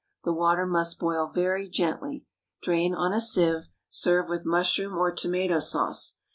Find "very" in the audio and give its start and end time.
1.27-1.69